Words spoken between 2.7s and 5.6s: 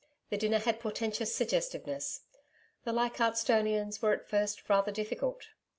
the Leidchardt'stonians were at first rather difficult.